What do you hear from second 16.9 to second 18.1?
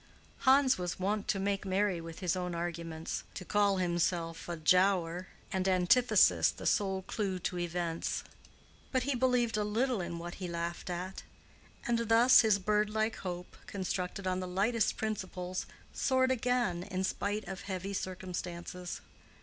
spite of heavy